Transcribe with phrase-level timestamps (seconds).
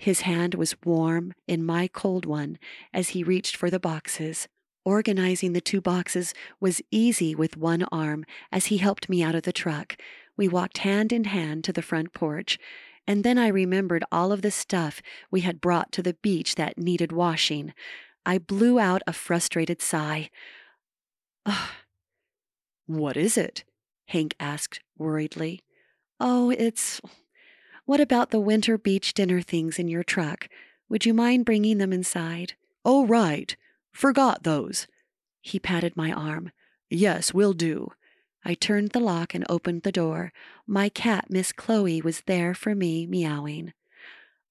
[0.00, 2.58] His hand was warm in my cold one
[2.90, 4.48] as he reached for the boxes.
[4.82, 9.42] Organizing the two boxes was easy with one arm as he helped me out of
[9.42, 9.98] the truck.
[10.38, 12.58] We walked hand in hand to the front porch,
[13.06, 16.78] and then I remembered all of the stuff we had brought to the beach that
[16.78, 17.74] needed washing.
[18.24, 20.30] I blew out a frustrated sigh.
[21.44, 21.72] Ugh.
[22.86, 23.64] What is it?
[24.06, 25.60] Hank asked worriedly.
[26.18, 27.02] Oh, it's.
[27.90, 30.46] What about the winter beach dinner things in your truck?
[30.88, 32.52] Would you mind bringing them inside?
[32.84, 33.56] Oh, right.
[33.90, 34.86] Forgot those.
[35.40, 36.52] He patted my arm.
[36.88, 37.90] Yes, will do.
[38.44, 40.32] I turned the lock and opened the door.
[40.68, 43.72] My cat, Miss Chloe, was there for me, meowing.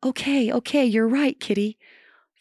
[0.04, 1.78] Okay, okay, you're right, kitty.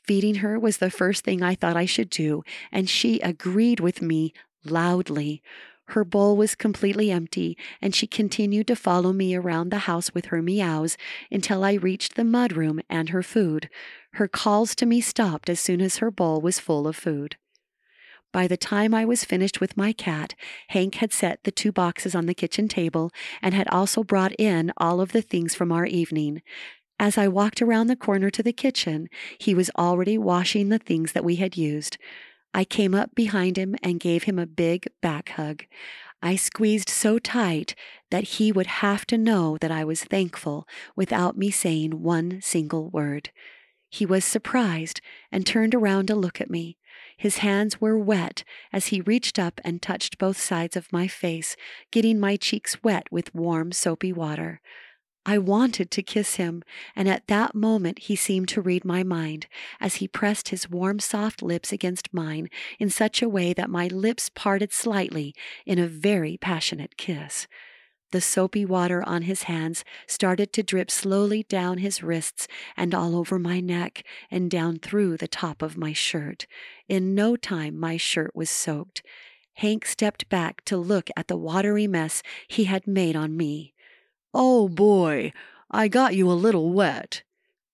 [0.03, 2.43] Feeding her was the first thing I thought I should do,
[2.73, 4.35] and she agreed with me
[4.65, 5.45] loudly.
[5.93, 10.27] Her bowl was completely empty, and she continued to follow me around the house with
[10.27, 10.99] her meows
[11.31, 13.71] until I reached the mudroom and her food.
[14.13, 17.37] Her calls to me stopped as soon as her bowl was full of food.
[18.33, 20.35] By the time I was finished with my cat,
[20.69, 24.71] Hank had set the two boxes on the kitchen table and had also brought in
[24.77, 26.43] all of the things from our evening.
[27.01, 31.13] As I walked around the corner to the kitchen, he was already washing the things
[31.13, 31.97] that we had used.
[32.55, 35.65] I came up behind him and gave him a big back hug.
[36.23, 37.75] I squeezed so tight
[38.11, 42.91] that he would have to know that I was thankful without me saying one single
[42.91, 43.31] word.
[43.89, 46.77] He was surprised and turned around to look at me.
[47.17, 51.57] His hands were wet as he reached up and touched both sides of my face,
[51.91, 54.61] getting my cheeks wet with warm, soapy water.
[55.31, 56.63] I wanted to kiss him,
[56.97, 59.47] and at that moment he seemed to read my mind
[59.79, 62.49] as he pressed his warm, soft lips against mine
[62.79, 65.35] in such a way that my lips parted slightly
[65.67, 67.47] in a very passionate kiss.
[68.11, 73.15] The soapy water on his hands started to drip slowly down his wrists and all
[73.15, 76.47] over my neck and down through the top of my shirt.
[76.89, 79.03] In no time, my shirt was soaked.
[79.57, 83.75] Hank stepped back to look at the watery mess he had made on me.
[84.41, 85.33] Oh boy,
[85.69, 87.25] I got you a little wet.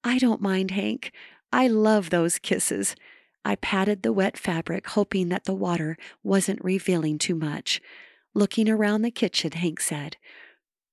[0.02, 1.12] I don't mind, Hank.
[1.52, 2.96] I love those kisses.
[3.44, 7.82] I patted the wet fabric, hoping that the water wasn't revealing too much.
[8.32, 10.16] Looking around the kitchen, Hank said,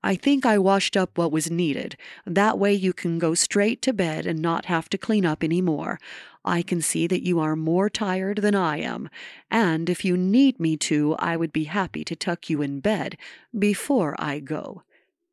[0.03, 1.95] I think I washed up what was needed.
[2.25, 5.61] That way you can go straight to bed and not have to clean up any
[5.61, 5.99] more.
[6.43, 9.09] I can see that you are more tired than I am,
[9.49, 13.17] and if you need me to, I would be happy to tuck you in bed
[13.57, 14.83] before I go.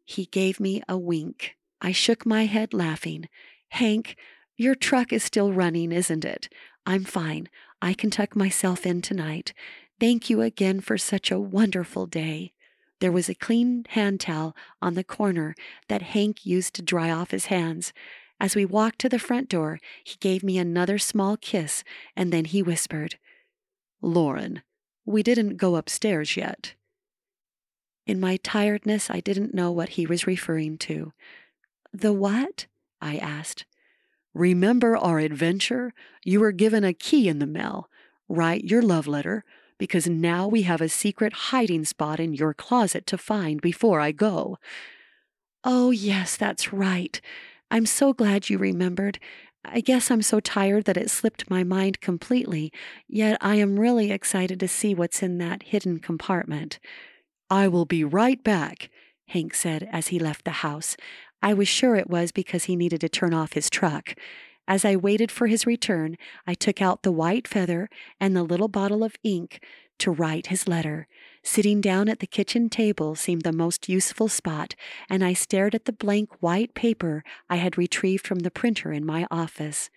[0.08, 1.56] He gave me a wink.
[1.82, 3.28] I shook my head, laughing.
[3.68, 4.16] Hank,
[4.56, 6.48] your truck is still running, isn't it?
[6.86, 7.50] I'm fine.
[7.82, 9.52] I can tuck myself in tonight.
[10.00, 12.54] Thank you again for such a wonderful day.
[13.00, 15.54] There was a clean hand towel on the corner
[15.88, 17.92] that Hank used to dry off his hands.
[18.40, 21.84] As we walked to the front door, he gave me another small kiss,
[22.16, 23.18] and then he whispered,
[24.00, 24.62] Lauren,
[25.04, 26.72] we didn't go upstairs yet.
[28.08, 31.12] In my tiredness, I didn't know what he was referring to.
[31.92, 32.66] The what?
[33.02, 33.66] I asked.
[34.32, 35.92] Remember our adventure?
[36.24, 37.90] You were given a key in the mail.
[38.26, 39.44] Write your love letter,
[39.76, 44.12] because now we have a secret hiding spot in your closet to find before I
[44.12, 44.58] go.
[45.62, 47.20] Oh, yes, that's right.
[47.70, 49.18] I'm so glad you remembered.
[49.66, 52.72] I guess I'm so tired that it slipped my mind completely,
[53.06, 56.78] yet I am really excited to see what's in that hidden compartment.
[57.50, 58.90] I will be right back,
[59.28, 60.96] Hank said as he left the house.
[61.42, 64.14] I was sure it was because he needed to turn off his truck.
[64.66, 67.88] As I waited for his return, I took out the white feather
[68.20, 69.64] and the little bottle of ink
[69.98, 71.08] to write his letter.
[71.42, 74.74] Sitting down at the kitchen table seemed the most useful spot,
[75.08, 79.06] and I stared at the blank white paper I had retrieved from the printer in
[79.06, 79.88] my office.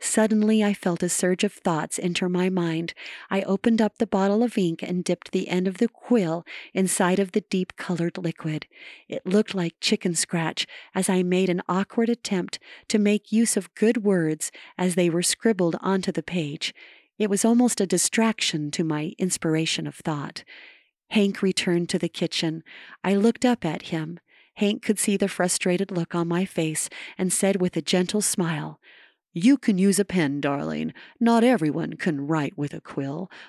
[0.00, 2.94] Suddenly, I felt a surge of thoughts enter my mind.
[3.30, 7.18] I opened up the bottle of ink and dipped the end of the quill inside
[7.18, 8.66] of the deep colored liquid.
[9.08, 12.58] It looked like chicken scratch as I made an awkward attempt
[12.88, 16.74] to make use of good words as they were scribbled onto the page.
[17.18, 20.44] It was almost a distraction to my inspiration of thought.
[21.10, 22.62] Hank returned to the kitchen.
[23.04, 24.18] I looked up at him.
[24.54, 26.88] Hank could see the frustrated look on my face
[27.18, 28.80] and said with a gentle smile,
[29.32, 30.94] You can use a pen, darling.
[31.20, 33.30] Not everyone can write with a quill.